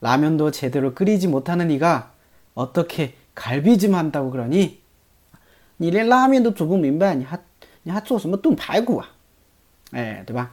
[0.00, 2.12] 라면도 제대로 끓이지 못하는 이가
[2.54, 4.78] 어떻게 갈비찜 한다고 그러니?
[5.78, 7.24] 你连拉面都煮不明白，你
[7.90, 9.08] 还做什么炖排骨啊？
[9.92, 10.50] 哎，对吧？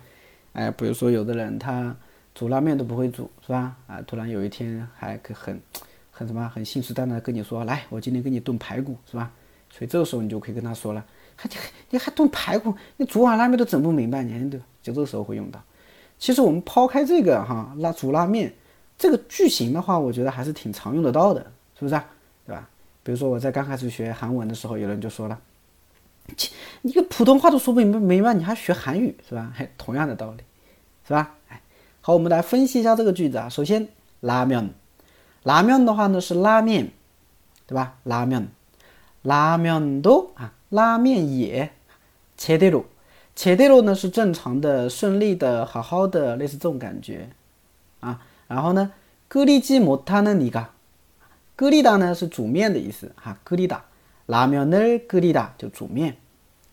[0.54, 1.96] 哎，比如说有的人他
[2.36, 3.76] 煮拉面都不会煮，是吧？
[3.88, 5.62] 啊，突然有一天还可很
[6.12, 9.32] 很什么，很幸福淡淡的跟你说，来，我今天给你炖排骨，是吧？
[9.70, 11.04] 所以这个时候你就可以跟他说了，
[11.38, 11.56] 看你
[11.92, 14.62] 你还炖排骨，你煮完拉面都整不明白，你
[16.20, 18.54] 其实我们抛开这个哈，拉煮拉面
[18.99, 21.41] 这个句型的话，我觉得还是挺常用得到的，
[21.79, 22.05] 是不是啊？
[22.45, 22.69] 对吧？
[23.05, 25.39] 比如说我在刚开始学韩文的时候，有人就说了，
[26.37, 26.51] 切，
[26.83, 29.53] 你个普通话都说不明白，明白你还学韩语，是吧？
[29.57, 30.43] 嘿， 同样的道理，
[31.07, 31.35] 是吧？
[31.49, 31.63] 哎，
[32.01, 33.49] 好，我们来分析一下这个句子啊。
[33.49, 33.89] 首先，
[34.21, 34.69] 拉面，
[35.45, 36.91] 拉面的话呢是拉面，
[37.67, 37.95] 对吧？
[38.03, 38.49] 拉面，
[39.23, 41.71] 拉面都啊，拉面也，
[42.37, 42.85] 切对路。
[43.37, 47.31] 切对路呢是正常的、顺利的、好好的，类似这种感觉
[48.01, 48.21] 啊。
[48.49, 48.91] 然后呢，
[49.29, 50.69] 끓이지못하는尼 가，
[51.57, 53.83] 끓이다呢是煮面的意思哈，끓이 다，
[54.27, 56.17] 라면을끓이다就煮面。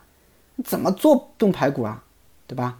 [0.65, 2.03] 怎么做炖排骨啊？
[2.45, 2.79] 对吧？